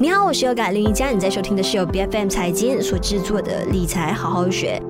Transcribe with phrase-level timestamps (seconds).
[0.00, 4.80] 你好，我是有感林一佳，你在收听的是由 BFM 财经所制作的理财好好学。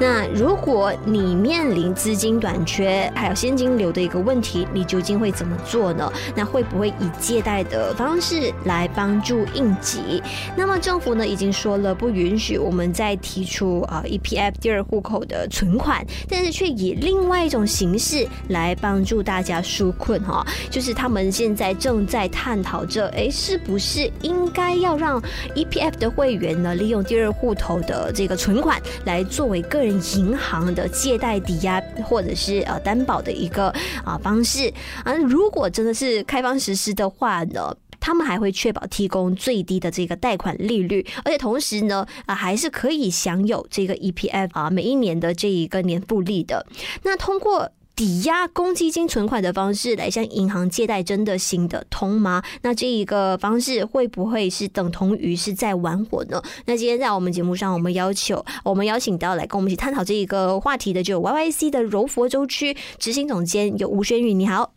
[0.00, 6.10] 那如果你面临资金短缺，还有现金流的一个问题，你究竟会怎么做呢？
[6.34, 10.22] 那会不会以借贷的方式来帮助应急？
[10.56, 25.20] 那么政府呢已经说了，不允许我们再提出啊 EPF 第二户口的存款，但是却以另外一种形式来帮助大家纾困哈，就是他们现在正在探讨着，哎，是不是应该要让
[25.54, 29.89] EPF 的会员呢，利用第二户头的这个存款来作为个人。
[29.90, 33.68] 银行的借贷抵押或者是呃担保的一个
[34.04, 34.72] 啊方式
[35.04, 46.66] 啊，如果真的是开放实施的话呢，他们还会确保提供最低的这个贷款利率，而且同时呢啊还是可以享有这个 EPF 啊每一年的这一个年复利的。
[47.02, 47.70] 那通过。
[48.00, 52.42] 抵押公积金存款的方式来向银行借贷，真的行得通吗？
[52.62, 56.42] 那这一个方式会不会是等同于是在玩火呢？
[56.64, 64.72] 那今天在我们节目上，我们要求我们邀请到来跟我们一起探讨这一个话题的，就有 YYC 的柔佛州区执行总监有吴轩宇，你好。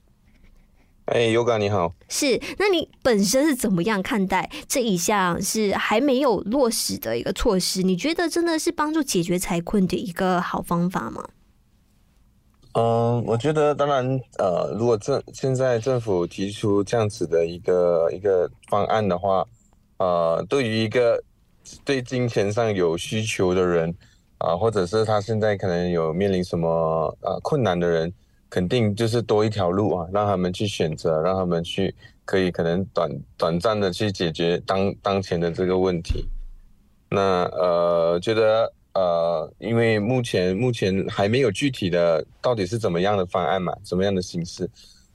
[1.05, 1.93] 哎，Yoga 你好。
[2.09, 7.83] 是，那你本身是怎么样看待这一项是还没有落实的一个措施？
[7.83, 11.23] 你觉得真的是帮助解决财困的一个好方法吗？
[12.75, 19.45] 嗯，我觉得当然，呃，如果政现在政府提出这样子的一个一个方案的话，
[19.97, 21.23] 呃，对于一个
[21.85, 23.93] 对金钱上有需求的人，
[24.39, 28.11] 啊、或者是他现在可能有面临什么呃困难的人，
[28.49, 31.93] 肯定就是多一条路啊，让他们去选择，让他们去
[32.25, 36.25] 可以可能短短暂的去解决当当前的这个问题。
[37.08, 38.73] 那呃，觉得。
[38.94, 44.69] 呃，因为目前目前还没有具体的到底是怎么样的方案嘛，怎么样的形式？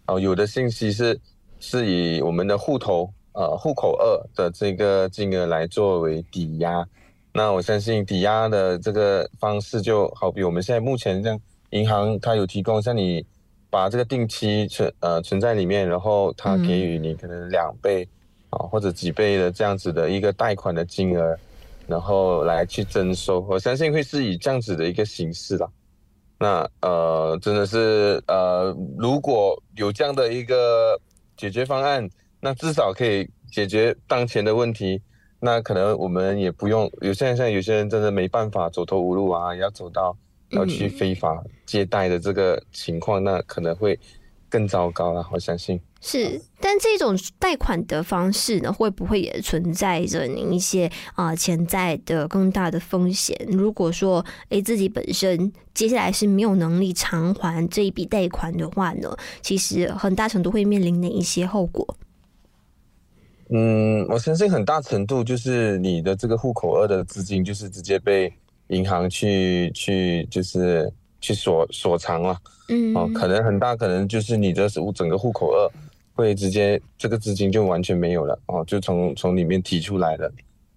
[0.07, 1.17] 哦，有的信息是
[1.61, 6.85] 是以我们的户头呃户口二的这个金额来作为抵押，
[7.33, 11.41] 那我相信抵押的这个方式就好比我们现在目前这样，
[11.71, 13.25] 银行它有提供像你
[13.71, 18.03] 把这个定期存呃存在里面，然后它给予你可能两倍
[18.51, 21.39] 啊、嗯、或者几倍的这样子的一个贷款的金额。
[21.89, 25.67] 然后来去征收，我相信会是以这样子的一个形式啦。
[26.39, 31.01] 那呃，真的是呃，如果有这样的一个
[31.37, 32.09] 解决方案，
[32.41, 35.01] 那至少可以解决当前的问题。
[35.41, 40.17] 那可能我们也不用有现在像有些人真的没办法走投无路啊，要走到
[40.51, 43.99] 要去非法借贷的这个情况，那可能会
[44.49, 45.27] 更糟糕了。
[45.33, 45.81] 我相信。
[46.01, 53.37] 是，但这种贷款的方式呢，会不会也存在着您一些啊潜在的更大的风险？
[53.51, 61.97] 如果说，诶自己本身接下来是没有能力偿还这一笔贷款的话呢，其实很大程度会面临哪一些后果？
[63.51, 68.33] 嗯，我相信很大程度就是你的这个户口二的资金，就是直接被
[68.69, 72.39] 银行去去就是去锁锁藏了。
[72.69, 75.71] 嗯，哦，可能很大可能就是你的整个户口二。
[76.15, 80.29] 会直接这个资金就完全没有了哦，就从从里面提出来的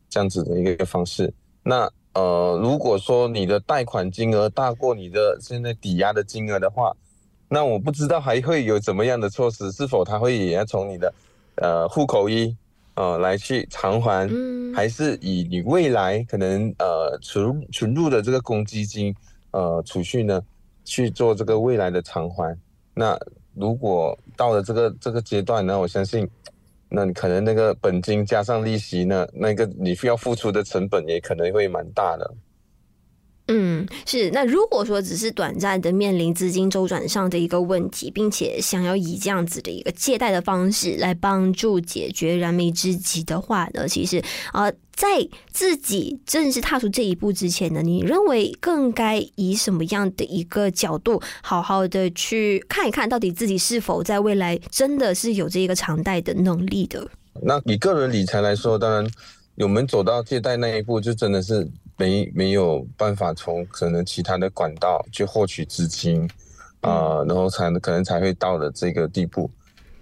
[0.08, 1.34] 这样子的一个方式。
[1.64, 6.96] 那呃，如果说你的贷款金额大过你的现在抵押的金额的话，
[7.50, 11.12] 那我不知道还会有怎么样的措施，是否他会也要从你的
[11.56, 12.56] 呃户口一
[12.94, 14.30] 呃来去偿还，
[14.76, 19.12] 还是以你未来可能呃存存入的这个公积金
[19.52, 20.42] 呃储蓄呢
[20.84, 22.58] 去做这个未来的偿还？
[22.94, 23.18] 那
[23.54, 26.30] 如果到了这个这个阶段呢，我相信，
[26.90, 32.34] 那你可能那个本金加上利息呢，那个你需要付出的成本也可能会蛮大的。
[33.54, 34.30] 嗯，是。
[34.32, 44.24] 那如果说只是短暂的面临资金周转上的一个问题，并且想要以这样子的一个借贷的方式来帮助解决燃眉之急的话呢，其实
[44.54, 44.72] 啊。
[44.94, 45.08] 在
[45.52, 57.08] 自己正式踏出这一步之前呢，你认为更该以什么样的一个角度，好好的去看一看到底自己是否在未来真的是有这个偿贷的能力的？
[57.42, 59.10] 那以个人理财来说，当然
[59.56, 61.68] 我们走到借贷那一步，就真的是
[62.02, 66.28] 没没有办法从可能其他的管道去获取资金
[66.82, 69.50] 啊、呃，然后才可能才会到了这个地步。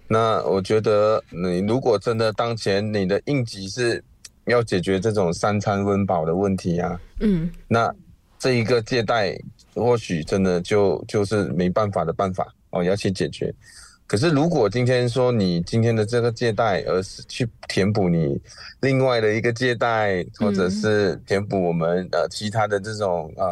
[0.08, 4.04] 那我觉得，你如果真的当前你的应急是。
[4.46, 7.94] 要解决这种三餐温饱的问题啊，嗯，那
[8.40, 9.38] 这一个借贷
[9.76, 13.54] 或许真的就就是没办法的办法哦，要去解决。
[14.10, 18.42] 可是如果今天说你今天的这个借贷，而是去填补你
[18.82, 23.46] 另外的一个借贷，或者是填补我们呃其他的这种呃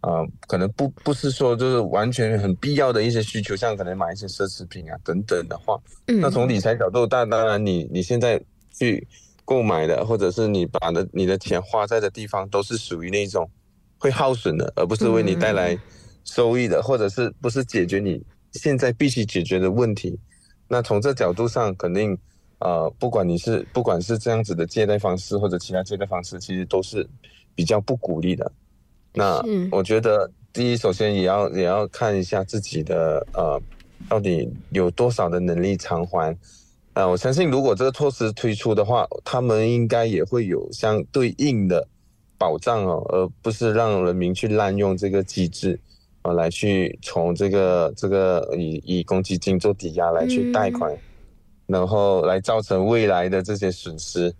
[0.00, 8.38] 啊、呃，可能不不是说就是完全很必要的一些需求，像可能买一些奢侈品啊等等的话，嗯、那从理财角度，但当然你你现在
[8.78, 9.08] 去
[9.46, 13.50] 购买的，或者是你把的你的钱花在的地方，都是属于那种
[13.96, 15.74] 会耗损的，而不是为你带来
[16.26, 18.22] 收益的，嗯、或者是不是解决你
[18.56, 20.18] 现在必须解决的问题。
[20.68, 22.18] 那从这角度上，肯定。
[22.58, 27.06] 呃，不管你是不管是这样子的借贷方式或者其他借贷方式，其实都是
[27.54, 28.50] 比较不鼓励的。
[29.12, 29.38] 那
[29.70, 33.60] 我觉得，第一，首先也要也要看一下自己的呃，
[34.08, 36.32] 到底有多少的能力偿还。
[36.94, 41.86] 啊、呃，我相信如果这个措施推出的话，他们应该也会有相对应的
[42.38, 45.78] 保障哦，而不是让人民去滥用这个机制，
[46.26, 50.92] 呃，来去从这个这个以以公积金做抵押来去贷款。
[50.92, 50.98] 嗯
[51.68, 54.32] 然后来造成未来的这些损失，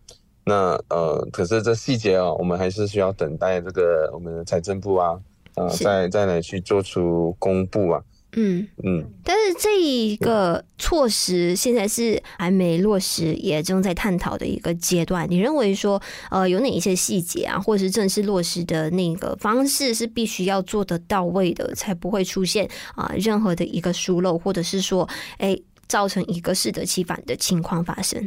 [0.44, 5.20] 那呃，可是这细节哦，我们还是需要等待这个我们的财政部啊，
[5.56, 8.00] 呃，再再来去做出公布啊。
[8.36, 9.00] 嗯嗯。
[9.00, 15.26] 嗯，但是这一个措施现在是还没落实，也正在探讨的一个阶段。
[15.28, 16.00] 你认为说，
[16.30, 25.58] 呃，有哪一些细节啊，或者是正式落实的那个方式是必须要做得到位的，才不会出现啊，呃，任何的一个疏漏，或者是说，哎。
[25.88, 28.20] 造成一个适得其反的情况发生。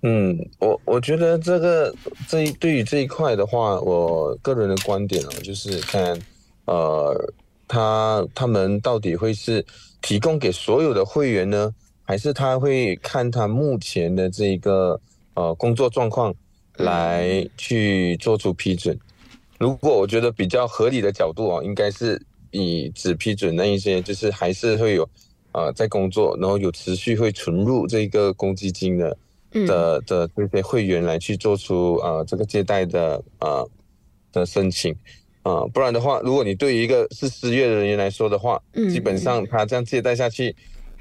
[0.00, 1.94] 嗯，我我觉得这个
[2.26, 6.18] 这一对于这一块的话，我个人的观点啊，就是看，
[6.64, 7.14] 呃，
[7.68, 9.64] 他他们到底会是
[10.00, 15.00] 提供给所有的会员呢，还是他会看他目前的这个
[15.34, 16.34] 呃工作状况
[16.76, 18.98] 来去做出批准？
[19.58, 22.20] 如果我觉得比较合理的角度啊，应该是
[22.50, 25.08] 以只批准那一些，就是还是会有。
[25.54, 29.14] 啊、呃，在工作，然后有持续会存入这个公积金的
[29.66, 33.70] 的的这些会员来去做出啊、呃、这个借贷的啊、呃、
[34.32, 40.54] 的申请啊、呃，不然的话，如果你对于一个是失业的人员来说的话，基本上他这样借贷下去，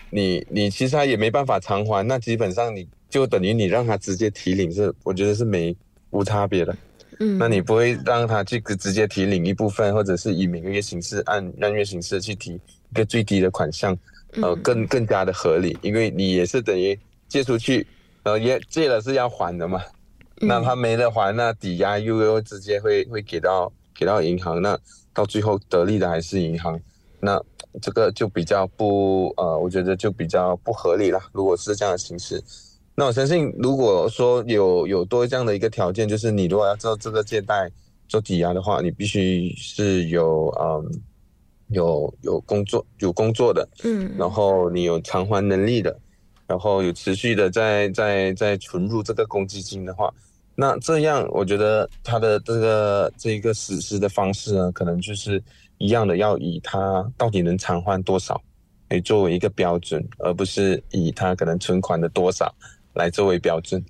[0.10, 5.76] 你你其实他也没办法偿还，那基本上你就等于你让他直接提领是，我觉得是没
[6.10, 6.76] 无差别的，
[7.20, 13.98] 嗯，那你不会让他去直接提领一部分，或者是以每个月形式按按月形式去提一个最低的款项。
[14.42, 16.98] 呃，更更加的合理，因为你也是等于
[17.28, 17.86] 借出去，
[18.24, 19.82] 呃，也借了是要还的嘛，
[20.40, 24.78] 那他没得还，那抵押又又直接会会给到给到银行，那
[25.14, 26.80] 到最后得利的还是银行，
[27.20, 27.42] 那
[27.82, 31.20] 这个就比较不呃，我觉得就比较不合理了。
[31.32, 32.44] 如果是这样的形式，
[32.96, 37.72] 那我相信，如果说有有多这样的一个条件，就是你如果要做这个借贷
[38.08, 41.02] 做抵押的话，你必须是有嗯。
[41.74, 45.98] 有有工作有工作的，嗯，然后你有偿还能力的，
[46.46, 50.14] 然后有持续的在在在存入这个公积金的话，
[50.62, 55.42] 那这样我觉得他的这个这一个实施的方式呢，可能就是
[55.80, 58.40] 一样的，要以他到底能偿还多少
[58.90, 62.54] 来作为一个标准，而不是以他可能存款的多少
[62.94, 63.84] 来作为标准。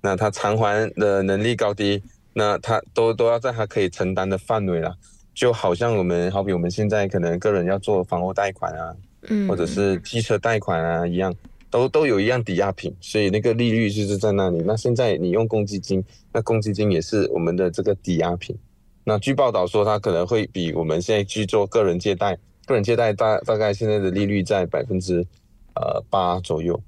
[0.00, 2.02] 那他偿还的能力高低，
[2.32, 4.96] 那他都都要在他可以承担的范围了。
[5.34, 8.96] 就好像我们，好比我们现在可能个人要做房屋贷款啊，
[9.28, 11.34] 嗯，或者是汽车贷款啊一样，
[11.70, 14.58] 都都有一样抵押品，所以那个利率就是在那里。
[14.66, 18.56] 那现在你用公积金，那公积金也是我们的这个抵押品。
[19.04, 25.26] 那据报道说，它可能会比我们现在去做个人借贷，个人借贷大大概现在的利率在百分之
[25.74, 26.80] 呃八左右，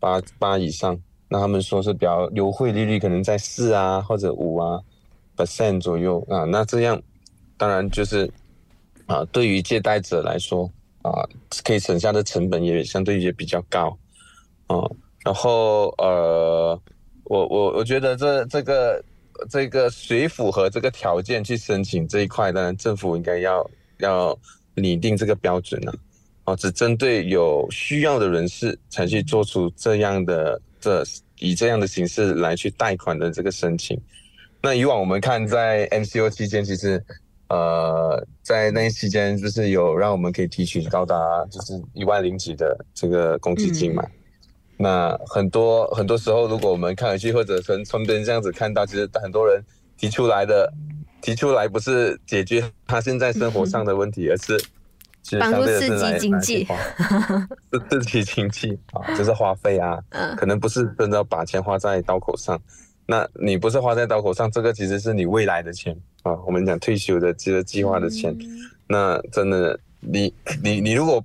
[0.00, 0.98] 八八以上。
[1.28, 4.80] 那他们说是比较优惠利率，可能在四啊或者五啊
[5.36, 6.44] percent 左右啊。
[6.44, 7.00] 那这样。
[7.60, 8.30] 当然，就是
[9.06, 10.70] 啊，对于借贷者来说
[11.02, 11.26] 啊，
[11.64, 13.98] 可以省下的成本也相对也比较高，
[14.68, 14.88] 啊，
[15.24, 16.80] 然后呃，
[17.24, 19.04] 我我我觉得这这个
[19.50, 24.38] 这个谁符合这个条件去申请这一块，当然政府应该要要
[24.74, 25.92] 拟定这个标准呢，
[26.44, 31.04] 啊，只针对有需要的人士才去做出这样的这
[31.40, 34.00] 以这样的形式来去贷款的这个申请。
[34.62, 37.04] 那以往我们看在 MCO 期间，其实。
[37.50, 41.16] 呃，在那期间，就是有让我们可以提取高达
[41.50, 44.04] 就是一万零几的这个公积金嘛。
[44.78, 49.60] 那很多很多时候，如果我们看回去，或者从从别人这样子看到，其实很多人
[49.96, 50.72] 提出来的
[51.20, 54.58] 提出来不是解决他现在生活上的问题，嗯、而是
[55.22, 56.68] 其实相对的是来刺激经济，
[57.72, 62.58] 是刺激经济啊，就是花费啊，嗯、可能不是真的把钱花在刀口上。
[63.10, 66.36] 那你不是花在刀口上，这个其实是你未来的钱啊。
[66.46, 68.46] 我们讲退休的这个计划的钱，嗯、
[68.86, 70.32] 那真的，你
[70.62, 71.24] 你你如果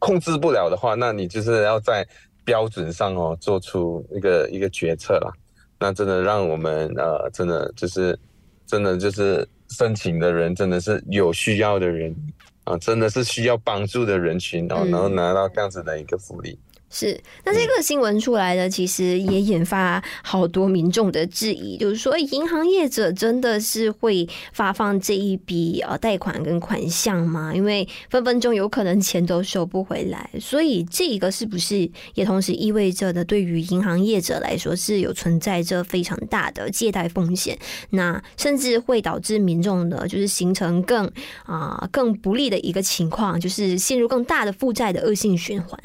[0.00, 2.06] 控制不了的话，那你就是要在
[2.48, 5.30] 标准上哦做出一个一个决策啦。
[5.78, 8.18] 那真的让我们呃，真的就是
[8.66, 12.16] 真的就是申请的人，真的是有需要的人
[12.64, 16.58] 啊，真的是需要帮助的人群哦，然后拿到这样子的一个福利。
[16.90, 27.54] 是，那这个新闻出来的，其实也引发好多民众的质疑，就是说，银行业者真的是会发放这一笔呃贷款跟款项吗？
[27.54, 37.58] 因为分分钟有可能钱都收不回来，所以这个是不是也同时意味着的，对于银行业者来说是有存在着非常大的借贷风险，
[37.90, 41.04] 那甚至会导致民众呢，就是形成更
[41.44, 45.78] 啊、呃、更不利的一个情况，就是陷入更大的负债的恶性循环。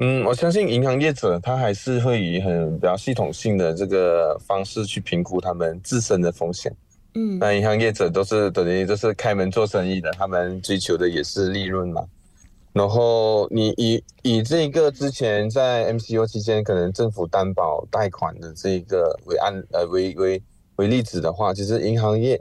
[0.00, 6.72] 嗯，我相信银行业者他还是会以很比较系统性的这个方式去评估他们自身的风险。
[7.14, 12.04] 嗯，那银行业者都是等于就是开门做生意的，他们追求的也是利润嘛。
[12.72, 20.40] 然后你以以这个之前在 MCO 期间可能政府担保贷款的这个为案呃为为
[20.76, 22.40] 为例子的话，其实银行业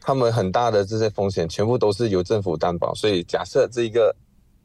[0.00, 4.16] 他们很大的这些风险全部都是由政府担保，所以假设这个。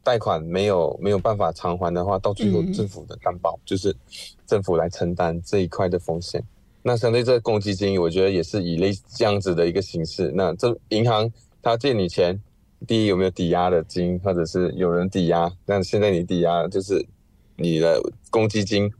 [0.03, 3.95] 贷款没有没有办法偿还的话，到最后政府的担保、嗯、就是
[4.45, 6.43] 政府来承担这一块的风险。
[6.81, 10.31] 那相对这个公积金，我觉得也是以类这样子的一个形式。
[10.33, 12.41] 那这银行他借你钱，
[12.87, 15.51] 第一有没有抵押的金，或者是有人抵押？
[15.65, 17.05] 那现在你抵押就是
[17.57, 18.91] 你的公积金。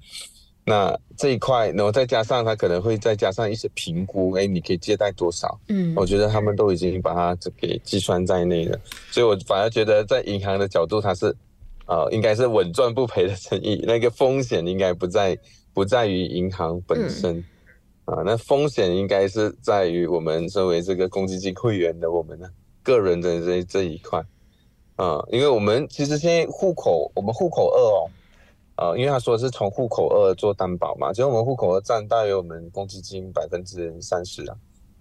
[0.70, 5.60] 那这一块，然后再加上他可能会再加上一些评估，哎，你可以借贷多少？
[5.68, 11.36] 嗯，我觉得他们都已经把它给计算在内了，所以我反而觉得在银行的角度，它是，
[11.88, 15.36] 呃，应该是稳赚不赔的生意，那个风险应该不在
[15.74, 17.44] 不在于银行本身，
[18.06, 22.48] 嗯、啊，那风险应该是在于我们身为这个公积金会员的我们呢
[22.84, 24.24] 个人的这这一块，
[24.98, 28.08] 啊，因为我们其实现在户口我们户口二哦。
[28.80, 34.56] 呃，因为他说是从户口二做担保嘛，其实我们户口二占大约我们公积金百分之三十啊，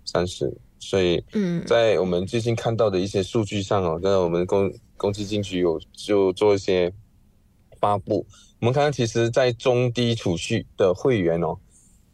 [0.05, 6.93] 三十，所以嗯，在我们最近看到的一些数据上哦，在我们公公积金局有就做一些
[7.79, 8.27] 发布，
[8.61, 11.57] 我们看到其实，在中低储蓄的会员哦，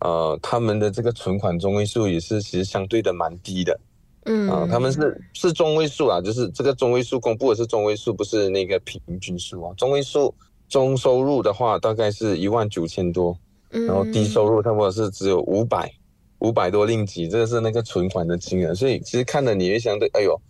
[0.00, 3.80] 呃，他们的这个存款中位数也是其实相对的蛮低的，
[4.26, 10.34] 嗯，啊、呃，他们是是中位数啊，就是这个中位数公布的是中位数，不是那个平均数啊，中位数。
[10.68, 13.36] 中收入的话，大概是一万九千多，
[13.70, 15.92] 然后低收入差不多是只有五百，
[16.40, 18.74] 五百多令吉，这个是那个存款的金额。
[18.74, 20.40] 所以其实看了你会相对，哎呦，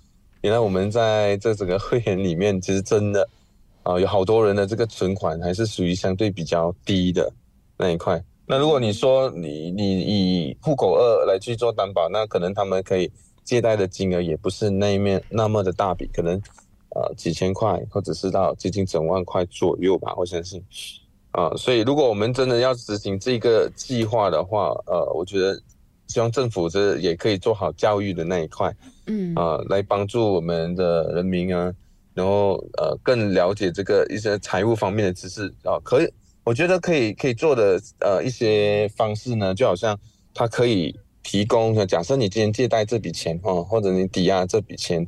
[0.43, 3.23] 原来我们在这整个会员里面，其实真的
[3.83, 7.31] 啊、呃，有好多人的这个存款还是属于相对比较低的
[7.77, 8.23] 那一块。
[8.47, 13.11] 那如果你说你你以户口二来去做担保，那可能他们可以
[13.43, 16.41] 借贷的金额也不是那一面那么的大笔，可能。
[16.95, 20.63] 呃，几千块，或者是到接近整万块左右吧，我相信。
[21.33, 25.61] 啊、呃，所以如果我们真的要执行这个计划的话，呃，我觉得
[26.07, 28.73] 希望政府这也可以做好教育的那一块，
[29.07, 31.75] 嗯，啊、呃，来帮助我们的人民啊，
[32.15, 36.09] 然后呃，更了解这个一些财务方面的知识啊、呃，可以，
[36.45, 39.99] 我觉得可以可以做的呃一些方式呢，就好像
[40.33, 45.05] 它可以提供，假设你今天借贷这笔钱哈、呃，或者你抵押这笔钱。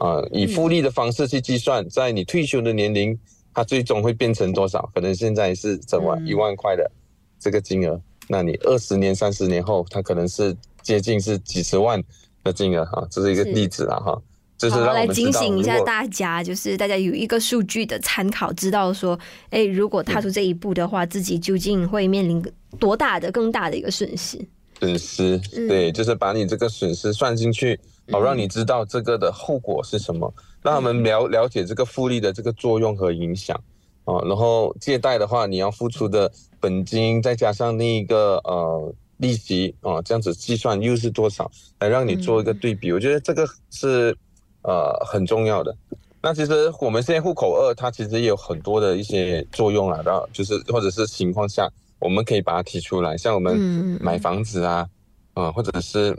[0.00, 3.16] 啊，以复利的方式去计算，在你退休的年龄，
[3.52, 4.90] 它最终会变成多少？
[4.94, 6.90] 可能现在是整万一万块的
[7.38, 12.02] 这个金额，那你二十年、三十年后，它可能是接近是几十万
[12.42, 13.06] 的金额哈。
[13.10, 14.18] 这是一个例子了哈。
[14.56, 19.18] 就是让我们来警醒一下大家，就是大家有一个数据的参考，知道说，
[19.50, 22.42] 哎，如果踏出这一步的话，自己究竟会面临
[22.78, 24.38] 多大的、更大的一个损失？
[24.78, 27.78] 损失，对，就是把你这个损失算进去。
[28.10, 33.56] 好，让你知道这个的后果是什么，让他们了了解这个复利的这个作用和影响
[34.04, 34.20] 啊。
[34.24, 42.92] 然后借贷的话，你要付出的本金再加上那一个呃利息啊，这样子计算又是多少，来让你做一个对比。
[42.92, 44.16] 我觉得这个是
[44.62, 45.74] 呃很重要的。
[46.22, 53.56] 那其实我们现在户口二，它其实也有很多的一些作用啊，然后就是或者是情况下，我们可以把它提出来，像我们
[54.00, 54.86] 买房子啊，
[55.34, 56.16] 啊或者是。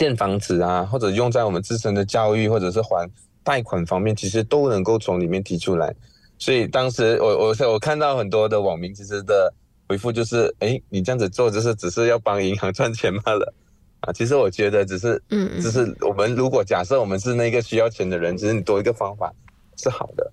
[0.00, 3.06] 建房子啊，或者用在我们自身的教育，或者是还
[3.44, 5.94] 贷款方面，其实都能够从里面提出来。
[6.38, 9.52] 所以当时我我我看到很多的网民其实的
[9.86, 13.52] 回复就是：哎，你这样子做就是只是要帮银行赚钱罢了
[14.00, 14.10] 啊！
[14.14, 19.30] 其实我觉得只是，嗯，只是我们如果假设我们是那个需要钱的人，其实你多一个方法
[19.76, 20.32] 是好的，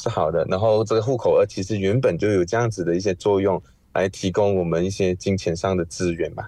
[0.00, 0.44] 是好的。
[0.48, 3.60] 然后这个户口额其实原本就有这样子的一些作用，
[3.92, 6.46] 来提供我们一些金钱上的资源嘛。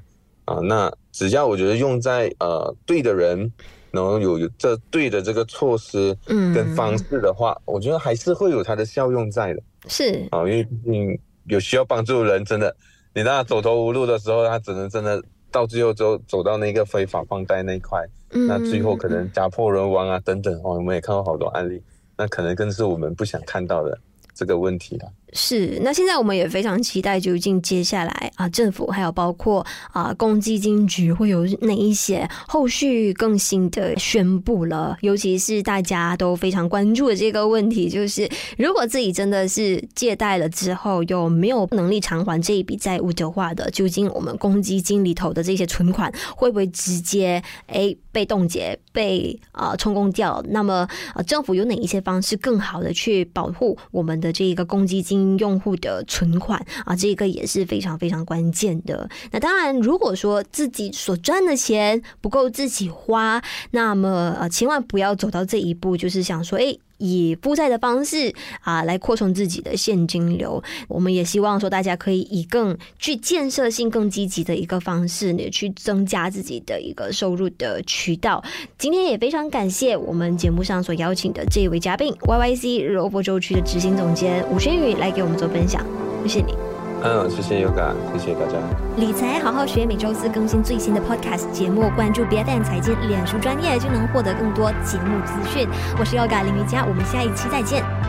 [0.53, 3.51] 啊，那只要我觉得用在呃对的人，
[3.91, 9.63] 然后有这对的这个措施，嗯，跟方式的话，嗯，我觉得还是会有它的效用在的。
[9.89, 12.75] 是啊，因为毕竟有需要帮助的人，真的，
[13.15, 21.83] 你让他走投无路的时候，他只能真的到最后走走到那个非法放贷那一块，嗯、那最后可能家破人亡啊等等哦，我们也看过好多案例，
[22.17, 23.99] 那可能更是我们不想看到的
[24.35, 25.09] 这个问题了。
[25.35, 34.95] 是，那现在我们也非常期待，究竟接下来啊，政府还有包括啊，公积金局会有哪一些后续更新的宣布了？
[35.01, 50.45] 尤其是大家都非常关注的这个问题，就是如果自己真的是借贷了之后又没有能力偿还这一笔债务的话的，究竟我们公积金里头的这些存款会不会直接诶被冻结、被啊充公掉？
[50.51, 55.22] 那么啊，政府有哪一些方式更好的去保护我们的这一个公积金？
[55.39, 59.09] 用户的存款啊，这个也是非常非常关键的。
[59.31, 66.77] 那当然，如果说自己所赚的钱不够自己花，那么呃，千万不要走到这一步，就是想说，哎。
[67.03, 70.63] 以负债的方式啊，来扩充自己的现金流。
[70.89, 78.43] 我们也希望说，大家可以以更具建设性、更积极的一个方式呢，去增加自己的一个收入的渠道。
[78.79, 85.85] 今天也非常感谢我们节目上所邀请的这一位嘉宾，YYC 柔波州区的执行总监吴轩宇来给我们做分享。
[86.23, 86.72] 谢谢你。
[87.05, 88.59] 嗯，谢谢 Yoga，谢谢大家。
[88.97, 95.69] 理财好好学，每周四更新最新的 Podcast 节目，关注 BFM 财经脸书专业就能获得更多节目资讯。
[95.99, 98.02] 我是 Yoga 林瑜伽，我们下一期再见。